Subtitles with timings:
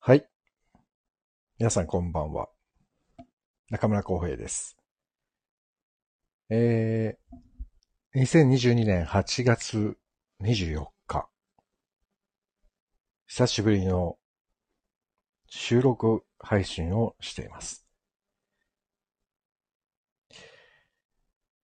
[0.00, 0.26] はい。
[1.58, 2.48] 皆さんこんばんは。
[3.68, 4.78] 中村浩平です。
[6.48, 9.98] えー、2022年8月
[10.40, 11.28] 24日。
[13.26, 14.16] 久しぶりの
[15.48, 17.84] 収録配信をしています。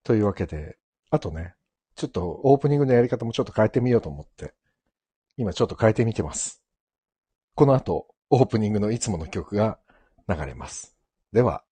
[0.02, 0.76] というわけで、
[1.10, 1.54] あとね、
[1.94, 4.52] ちょっとオープニングのやり方もちょっと変えてみようと思って、
[5.36, 6.62] 今ちょっと変えてみてます。
[7.54, 9.78] この後、オープニングのいつもの曲が
[10.28, 10.96] 流れます。
[11.32, 11.64] では。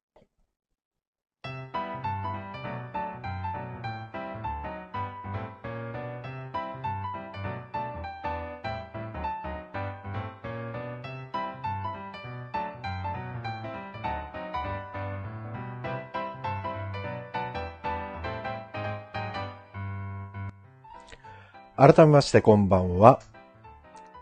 [21.75, 23.21] 改めましてこんばんは。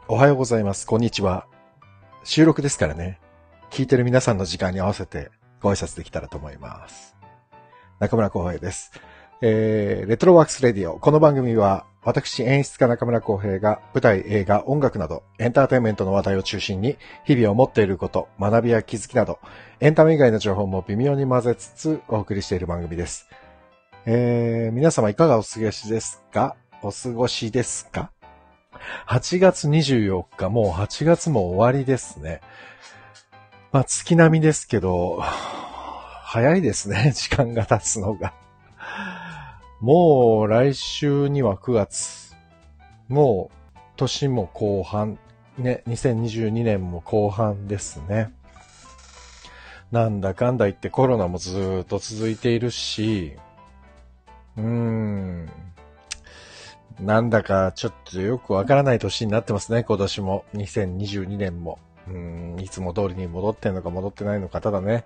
[0.08, 0.86] おはようございます。
[0.86, 1.46] こんにちは。
[2.22, 3.18] 収録ですからね。
[3.70, 7.16] 聞いてる皆さんの時間に合わせてご挨拶できたらと思います。
[7.98, 8.92] 中村浩平です。
[9.42, 10.98] えー、レトロワークスレディオ。
[10.98, 19.38] この番組は、私演出家中村浩平が舞台、映画、音楽など、エンターテインメントの話題を中心に、日々を持っていること、学びや気づきなど、
[19.80, 23.28] エンタメ以外の情報も微妙に混ぜつつお送りしている番組です。
[24.04, 26.56] えー、皆様いかがお過ごしですか？
[26.82, 28.10] お過ごしですか？
[29.06, 32.40] ?8 月24日、もう8月も終わりですね。
[33.72, 38.32] まあ、月並みですけど、早いですね、 時間が経つのが。
[39.80, 42.36] もう来週には9月。
[43.08, 45.18] もう年も後半。
[45.58, 48.32] ね、2022年も後半ですね。
[49.90, 53.36] なんだかんだ言ってコロナもずっと続いているし、
[54.56, 55.50] うーん。
[56.98, 60.44] なんだかちょっとよくわからない年になってますね、今年も。
[60.54, 61.78] 2022年も。
[62.08, 65.04] うん、いつも通りに戻ってんのか戻ってないのか、ただね、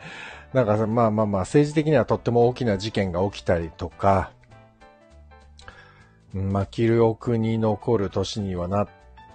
[0.53, 4.31] なんかまあまあまあ政治的にはとっても大きな事件が起きたりとか、
[6.33, 8.89] まあ記憶に残る年にはなっ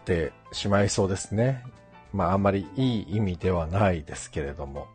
[0.05, 1.63] てしまいそうですね。
[2.11, 4.87] まああんまりいい意味ではないですけれども。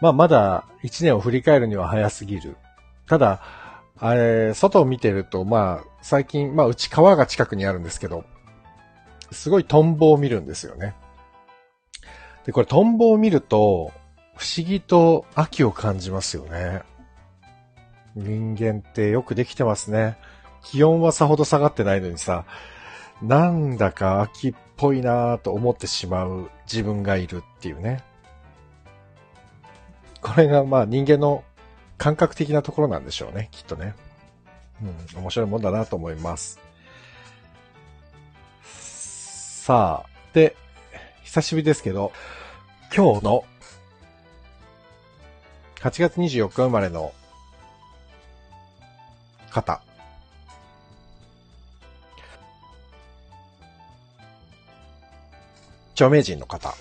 [0.00, 2.56] まあまだ一年を振り返るには早すぎる。
[3.06, 3.42] ただ、
[4.00, 8.24] あれ、外を見てると、まあ最近、まあうち川が近くにあるんですけど、
[9.30, 10.94] すごいトンボを見るんですよね。
[12.46, 13.92] で、これトンボを見ると、
[14.36, 16.82] 不思議と秋を感じますよね。
[18.16, 20.16] 人間ってよくできてますね。
[20.62, 22.46] 気温はさほど下がってないのにさ、
[23.22, 28.02] なんだか秋っぽいなぁと思ってしまう自分がいるっていうね。
[30.22, 31.44] これがまあ人間の
[32.00, 33.94] 感覚的なところなんでしょうね、きっとね。
[34.82, 36.58] うん、面白いもんだなと思います。
[38.62, 40.56] さあ、で、
[41.24, 42.12] 久しぶりですけど、
[42.96, 43.44] 今日の
[45.82, 47.12] 8月24日生まれの
[49.50, 49.82] 方。
[55.92, 56.74] 著名人の方。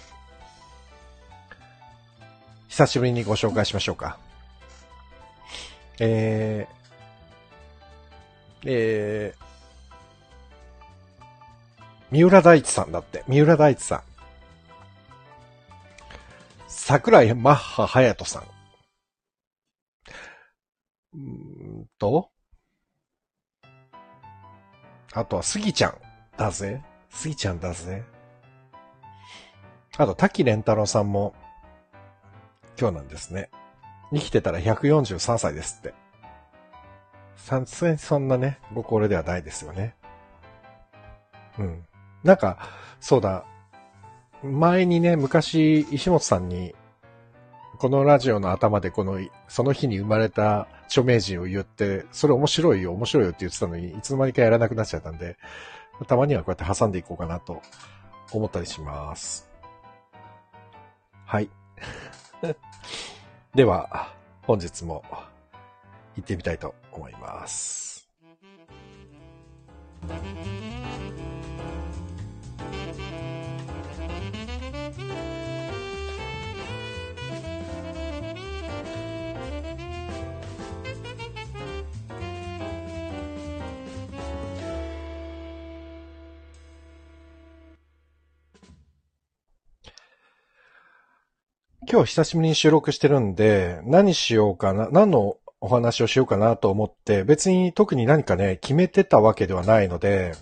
[2.70, 4.18] 久しぶりにご紹介しましょうか。
[6.00, 9.50] えー、えー、
[12.12, 13.24] 三浦大知さんだって。
[13.28, 14.02] 三浦大知さん。
[16.68, 18.44] 桜井マッハ隼人さん。
[21.14, 22.30] うんと、
[25.14, 25.98] あとはスギちゃん
[26.38, 26.82] だぜ。
[27.10, 28.04] スギちゃんだぜ。
[29.98, 31.34] あと、滝蓮太郎さんも、
[32.80, 33.50] 今日なんですね。
[34.14, 35.94] 生きてたら143歳ですって。
[37.36, 39.96] さすがにそんなね、ご高齢ではないですよね。
[41.58, 41.86] うん。
[42.24, 42.58] なんか、
[43.00, 43.46] そうだ、
[44.44, 46.76] 前にね、昔、石本さんに、
[47.78, 55.38] このラジオの頭でこの、その日に生まれた著名人を言って、それ面白いよ、面白いよって言ってたのに、いつの間にかやらなくなっちゃったんで、
[56.08, 57.62] たまにはこうやって挟んでいこうかなと
[58.32, 59.50] 思ったりします。
[61.26, 61.50] はい。
[63.56, 64.14] では、
[64.44, 65.04] 本日も
[66.16, 68.08] 行ってみたいと思います。
[91.92, 100.36] 今日久しぶりに収録してるんで、何しようかな、何のお話をしようかなと思って、別に特に何かね、決めてたわけではないので、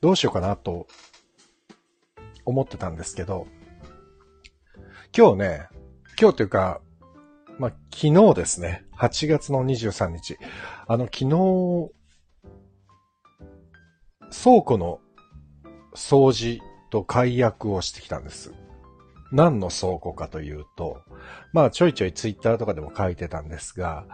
[0.00, 0.86] どうしようかなと
[2.46, 3.46] 思ってたんですけど、
[5.14, 5.68] 今日ね、
[6.18, 6.80] 今日というか、
[7.58, 10.38] まあ、昨日ですね、8月の23日、
[10.86, 11.92] あの、昨日、
[14.42, 15.00] 倉庫の
[15.94, 18.54] 掃除と解約をしてきたんです。
[19.32, 21.02] 何の倉庫かというと、
[21.52, 24.04] まあちょいちょいツイッターとかでも書いてたんですが、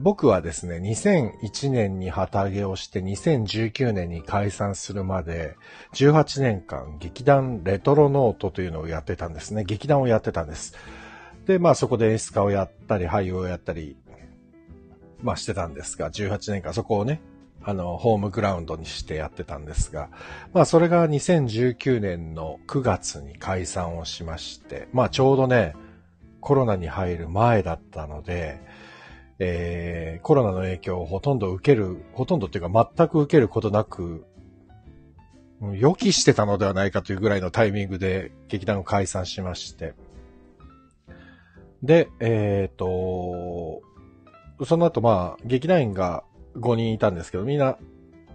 [0.00, 5.56] 僕はですね、2001年に旗揚げをして2019年に解散するまで、
[5.94, 9.64] 18年間劇団レトロノートというのをやってたんですね。
[9.64, 10.74] 劇団をやってたんです。
[11.46, 13.96] で、まあそこで演出家をやったり、俳優をやったり、
[15.22, 17.20] まあしてたんですが、18年間そこをね、
[17.64, 20.08] あの、ホームグラウンドにしてやってたんですが、
[20.52, 25.74] まあそれが2019年の9月に解散をしまして、まあちょうどね、
[26.40, 28.60] コロナに入る前だったので、
[29.38, 34.26] えー、コロナの影響をほとんど受ける、ほとんどっていうか全く受けることなく、
[35.74, 39.94] 予期してたのではないかというぐらいのタイミングで劇団を解散しまして。
[41.82, 43.82] で、えっ、ー、と、
[44.64, 46.24] その後まあ、劇団員が
[46.56, 47.78] 5人いたんですけど、みんな、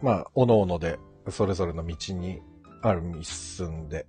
[0.01, 0.99] まあ、おのおので、
[1.29, 2.41] それぞれの道に
[2.81, 4.05] あるに進んで、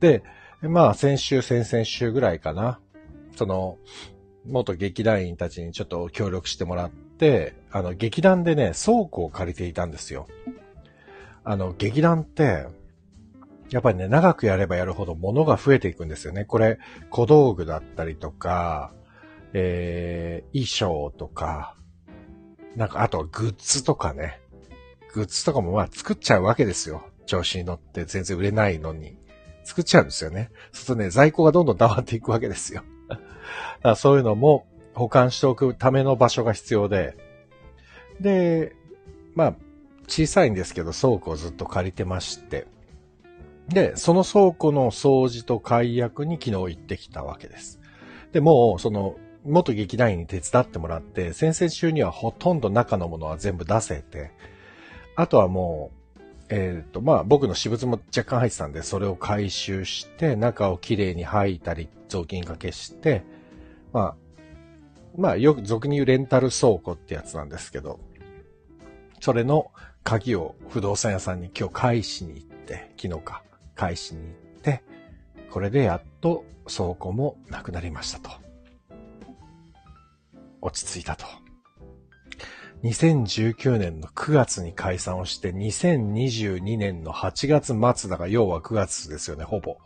[0.00, 0.22] で、
[0.62, 2.80] まあ、先週、先々週ぐらいかな、
[3.36, 3.78] その、
[4.44, 10.26] 元劇団員たちにちょっと協力してもらって、あの、劇団でね、倉庫を借りていたんですよ。
[11.44, 12.66] あの、劇団って、
[13.70, 16.44] やっぱりね、長くやればやるほど物が増えていくんですよね。
[16.44, 16.78] これ、
[17.10, 18.92] 小道具だったりとか、
[19.54, 21.76] えー、衣装とか、
[22.76, 24.40] なんか、あとはグッズとかね。
[25.12, 27.04] グッズとかもまあ作っちゃうわけですよ。
[27.26, 29.16] 調子に乗って全然売れないのに。
[29.64, 30.50] 作っちゃうんですよね。
[30.72, 32.82] そうするとね、在庫がどんどん溜まっていくわけですよ。
[33.08, 33.22] だか
[33.82, 37.16] らそういうのも保管しておくための場所が必要で。
[38.20, 38.74] で、
[39.34, 39.54] まあ、
[40.08, 42.66] 小さいんですけど倉庫をずっと借りてまして。
[43.68, 47.80] で、その倉庫の掃除と解約に昨日行ってきたわけです。
[48.32, 54.30] で、もう、その、元劇団員に手伝ってもらって、先々週にはほとんど中のものは全部出せて、
[55.16, 63.24] あとはもう、えっ、ー、と、まあ僕の私物も若干入ってたんで、それを回収して、中をきれいに吐いたり、雑巾掛けして、
[63.92, 64.16] まあ、
[65.16, 68.00] まあよく俗に言うレンタル倉庫ってやつなんですけど、
[69.20, 69.70] それの
[70.04, 73.42] 鍵を不動産屋さんに今日返しに行って、昨日か、
[73.74, 74.82] 返しに行って、
[75.50, 78.51] これでやっと倉庫もなくなりましたと。
[80.62, 81.26] 落ち着いたと。
[82.84, 89.76] 2019年の9月に解散をして、2022年の8月末だが、要は9月ですよね、ほぼ。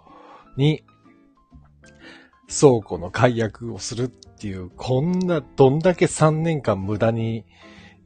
[0.56, 0.84] に、
[2.48, 7.44] 倉庫の解約をするっていう、こんな、どんだけ3年間無駄に、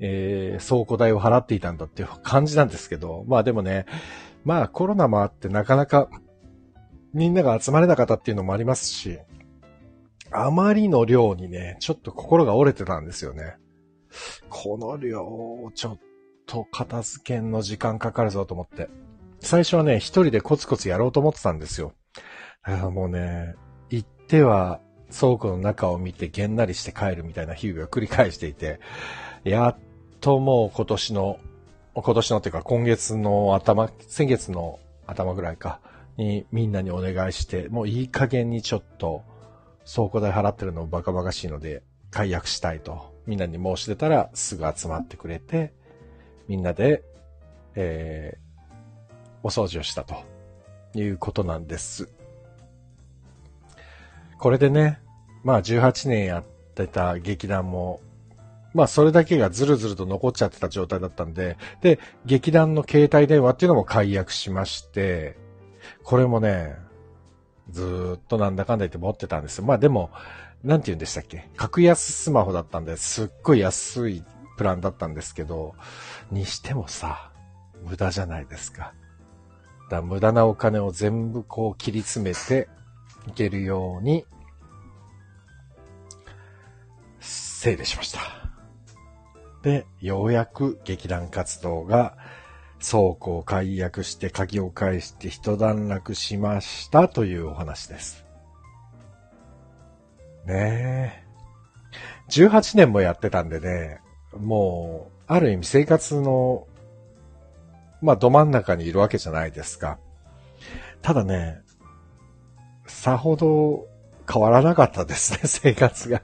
[0.01, 3.85] えー、倉庫代を払っていたんだっていう感じなんですけど、まあでもね、
[4.45, 6.09] まあコロナもあってなかなか
[7.13, 9.19] みんなが集まれなかったっていうのもありますし、
[10.33, 13.57] あまりの量にね、ちょっと心が折れてたんですよね。
[14.49, 15.99] この量、ちょっ
[16.47, 18.89] と片付けんの時間かかるぞと思って。
[19.41, 21.93] 最初はね、一人でコツコツやろうと思ってたんですよ。
[22.65, 23.55] だからもうね、
[23.89, 24.81] 行っては
[25.11, 28.81] 倉庫の中を見てげんなりして帰るみたいな日々を繰り返していて、
[29.45, 29.77] やっ
[30.21, 31.39] ともう今年の、
[31.95, 35.81] 今年のっていうか今月の頭、先月の頭ぐらいか、
[36.17, 39.23] にみんなにお願いして、もういい加減にちょっと
[39.93, 45.73] 倉庫代払ってるのバカバカしいので解約したいとみんなに申し出たらすぐ集まってくれて、
[46.49, 47.05] みんなで、
[47.77, 48.77] えー、
[49.45, 50.17] お掃除をしたと
[50.95, 52.09] いうことなんです。
[54.37, 55.01] これでね、
[55.45, 56.45] まあ18年やっ
[56.75, 58.01] てた劇団も、
[58.75, 65.37] まあそれだけがずるずると残っちゃってた状態だったんで、で、劇団の携帯電話っていうのも解約しまして、
[66.03, 66.77] これもね、
[67.71, 69.65] ずっとなんだかんだ言って持ってたんですよ。
[69.65, 70.11] まあでも、
[70.63, 71.49] なんて言うんでしたっけ？
[71.57, 74.25] 格安スマホだったんで、すっごい安い
[74.57, 75.75] プランだったんですけど、
[76.31, 77.31] にしてもさ、
[77.85, 78.93] 無駄じゃないですか。
[79.91, 82.69] だ無駄なお金を全部こう切り詰めて
[83.27, 84.27] いけるように、
[87.19, 88.21] 整理しました。
[89.63, 92.17] で、ようやく劇団活動が
[92.81, 98.25] 倉庫を解約して鍵を返して一段落しましたというお話です。
[100.47, 101.31] ねえ。
[102.31, 104.01] 18年もやってたんでね、
[104.37, 106.67] もう、ある意味生活の、
[108.01, 109.99] まあ、ど真ん中にいるわけじゃないですか。
[111.03, 111.61] ただね、
[112.87, 113.87] さほど
[114.31, 116.23] 変わらなかったですね、生活が。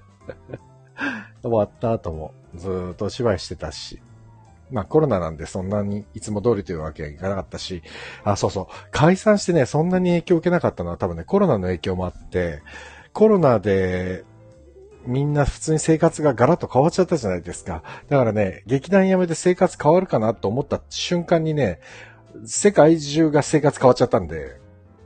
[1.43, 4.01] 終わった後もずっとお芝居してたし。
[4.71, 7.83] まあコロナなんでそんなにいつも通りというわけはいかなかったし、
[8.25, 12.63] あ、そうそう、解散してね、そんなに影響を受けなかったのは多分ね、コロナの影響もあって、
[13.13, 14.25] コロナで、
[15.07, 17.83] みんな普通に生活がガラッと変わっちゃったじゃないですか。
[18.09, 21.81] だからね、劇団辞めて生活変わるかなと思った瞬間にね、
[22.45, 24.59] 世界中が生活変わっちゃったんで、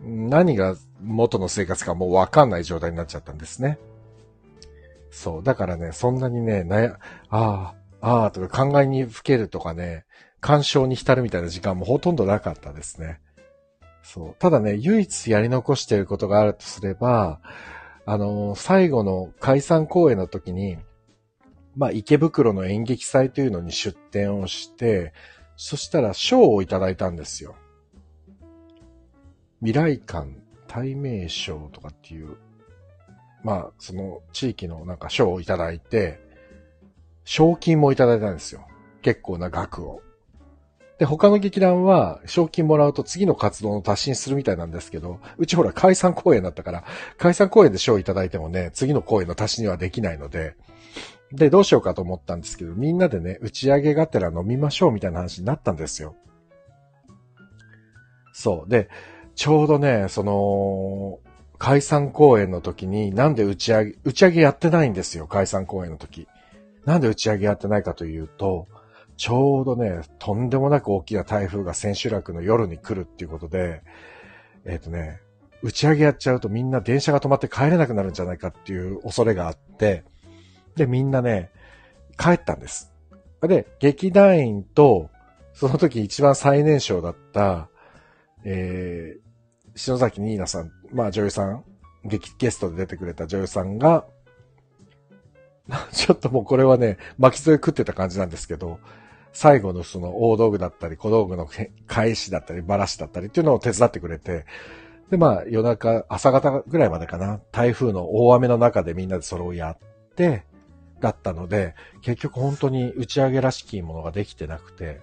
[0.02, 3.78] 何が元の生活かもうわかんない状態になっちゃったんですね。
[5.10, 5.42] そう。
[5.42, 6.98] だからね、そんなにね、なや、
[7.28, 10.04] ああ、ああとか考えにふけるとかね、
[10.40, 13.20] 干渉に浸るみたいな時間もほとんどなかったですね。
[14.02, 14.34] そう。
[14.38, 17.40] ただね、唯一やり残していることがあるとすれば、
[18.06, 20.78] あのー、最後の解散公演の時に、
[21.76, 25.12] まあ、池袋の演劇祭というのに出展をして、
[25.56, 27.54] そしたら賞をいただいたんですよ。
[29.60, 30.30] 未来館
[30.66, 32.36] 対名賞とかっていう、
[33.44, 36.29] まあ、その地域のなんか賞をいただいて、
[37.30, 38.66] 賞金もいただいたんですよ。
[39.02, 40.02] 結構な額を。
[40.98, 46.84] で、他の劇団は賞金もらうと次の活動の足しにするみたいなんですけど、うちほら解散公演だったから、
[47.18, 50.56] 解散公演で賞いただいてもね、次の公演の足しにはできないので、
[51.30, 56.16] で、どうしようかと思ったんですけど、みんなでね、打ち上げがてら飲みましょうみたいな話になったんですよ。
[58.32, 58.68] そう。
[58.68, 58.88] で、
[59.36, 61.20] ちょうどね、その、
[61.58, 66.26] 解散公演の時に、なんで打ち上げ、打ち上げやってないんですよ、解散公演の時。
[66.90, 68.66] なんで打ち上げやってないかというと、
[69.16, 73.82] ちょうどね、とんでもなく大きな台風が千秋楽の夜に来るっていうことで、
[74.64, 75.20] えっ、ー、とね、
[75.62, 80.02] 打ち上げやっちゃうとみんな電車が止まって帰れなくなるんじゃないかっていう恐れがあって、
[80.74, 81.52] で、みんなね、
[82.18, 82.92] 帰ったんです。
[83.40, 85.10] で、劇団員と、
[85.52, 87.68] その時一番最年少だった、
[88.44, 91.64] えー、篠崎ニーナさん、まあ女優さん、
[92.04, 94.06] 劇ゲストで出てくれた女優さんが、
[95.92, 98.78] ちょっともうこれはね、巻き添え食ってた感じなんですけど、
[99.32, 101.48] 最後のその大道具だったり、小道具の
[101.86, 104.44] 返しだったり、バラシだったりっていうのを手伝ってくれて、
[105.10, 109.78] で、まあ夜中、朝方ぐらいまでかな、台風の大雨の中でみんなでそれをやっ
[110.16, 110.44] て、
[111.00, 115.00] だったので、結局本当に打ち上げらしきものができてなくて、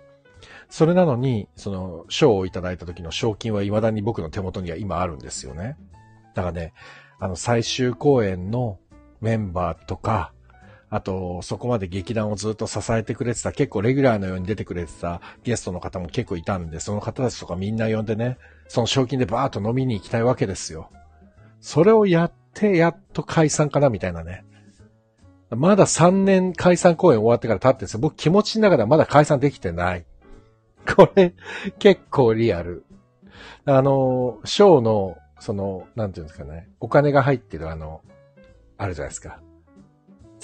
[0.70, 5.78] それなのに、その、賞をいただいた時の賞金は未だに僕の手元には今あるんですよね。
[6.36, 6.74] だからね、
[7.20, 8.78] あの、最終公演の
[9.22, 10.34] メンバーとか、
[10.90, 20.90] あと、そこまで劇団をずっと支えてくれてた、結構レギュラーのように出てくれてたゲストの方も結構いたんで、その方たちとかみんな呼んでね、その賞金でバーッと飲みに行きたいわけですよ。
[21.60, 24.46] それをやって、やっと解散かな、みたいなね。
[25.50, 28.00] まだ3年解散公演終わってから経ってんですよ。
[28.00, 30.06] 僕気持ちの中ではまだ解散できてない。
[30.96, 31.34] これ、
[31.80, 32.86] 結構リアル。
[33.66, 38.02] あの、ショーの、その、なんていうんですかね、お金が入ってるあの、
[38.78, 39.40] あるじゃないですか。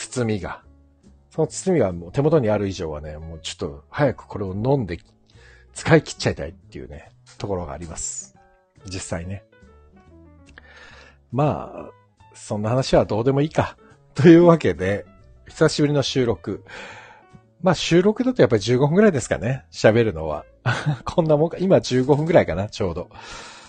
[0.10, 0.62] 包みが。
[1.31, 5.00] その包みがもう手元にある以上はね、もうちょっと早くこれを飲んで
[5.74, 8.36] 使い切っちゃいたいっていうね、ところがあります。
[8.86, 9.43] 実際ね。
[11.31, 11.91] まあ、
[12.36, 13.77] そんな話はどうでもいいか。
[14.13, 15.05] というわけで、
[15.48, 16.63] 久しぶりの収録。
[17.62, 19.65] まあ収録だとやっぱり15分くらいですかね。
[19.72, 20.45] 喋るのは。
[21.05, 21.57] こんなもんか。
[21.60, 23.10] 今15分くらいかな、ちょうど。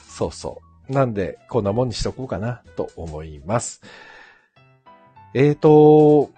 [0.09, 0.93] そうそう。
[0.93, 3.81] なんで、こんなもんにしとこうかな、と思います。
[5.35, 6.31] えーと、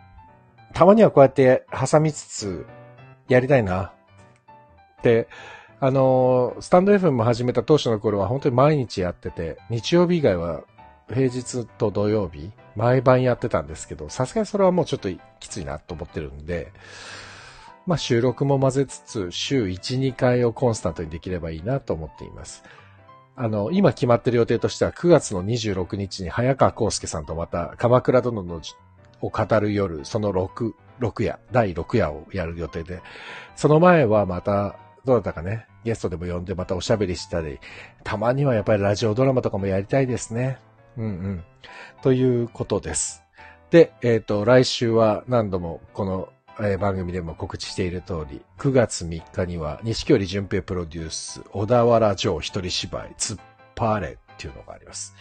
[0.73, 2.67] たまにはこうやって挟みつつ
[3.29, 3.93] やりたいな。
[5.03, 5.29] で、
[5.81, 10.62] あの、スタンド FM も始めた当初の頃は本当に毎日やってて、日曜日以外は
[11.12, 15.09] 平日と土曜日、毎晩やってたんですけど、さすがにそれはもうちょっと
[15.41, 16.73] きついなと思ってるんで、
[17.87, 22.65] まあ収録も混ぜつつ、週1、2回をコンスタントにできればいいなと思っています。
[23.37, 28.62] あの、今決まってる予定としては9月の26日に早川康介さんとまた鎌倉殿の
[29.21, 33.02] を語る夜、その6、6夜、第6夜をやる予定で、
[33.55, 37.61] その前はまた、どうだったかね、ゲストでも呼んでまたおしゃべりしたり、
[38.05, 40.59] たまにはやっぱりラジオドラマとかもやりたいですね。
[40.97, 41.45] うんうん。
[42.02, 43.23] ということです。
[43.71, 46.28] で、えっ、ー、と、来週は何度もこの、
[46.59, 53.41] えー、番組でも告知している通り、9月3日には、西京里淳平プロデュース、小田原城一人芝居、突っ
[53.75, 55.15] 張れっていうのがあります。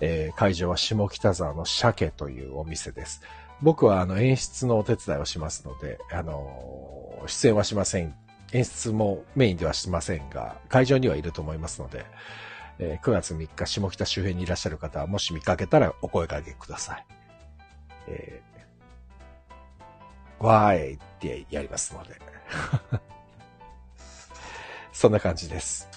[0.00, 3.22] えー、会場は下北沢の鮭というお店です。
[3.60, 8.14] 僕はあの演出のお手伝いをしますので、あのー、出演はしません。
[8.52, 12.06] 演出もメインではしませんが、会場にはいると思いますので、
[12.78, 17.06] えー、9月3日下北周辺にいらっしゃる方は、もし見かけたらお声掛けください。
[18.06, 18.42] え、
[20.40, 22.20] わーいってやりますので。
[24.92, 25.88] そんな感じです。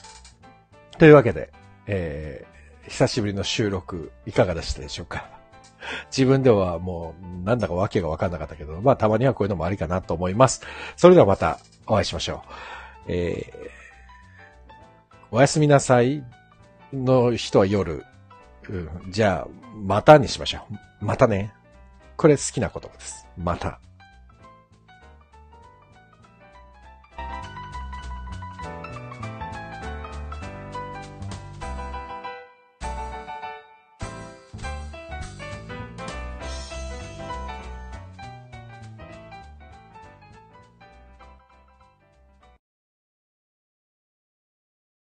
[0.98, 1.52] というわけで、
[1.88, 2.46] え
[2.88, 5.30] 久しぶりの収録、いかがでしたでしょうか？
[6.16, 10.62] 自分ではもう、なんだかわけがわかんなかったけど、まあたまにはこういうのもありかなと思います。
[10.96, 12.44] それではまたお会いしましょ
[13.08, 13.12] う。
[13.14, 14.76] えー、
[15.32, 16.24] おやすみなさい
[16.94, 18.06] の人は夜、
[18.70, 20.66] うん、じゃあ、またにしましょ
[21.02, 21.06] う。
[21.06, 21.54] またね。
[22.18, 23.28] これ好きな言葉です。
[23.38, 23.80] また。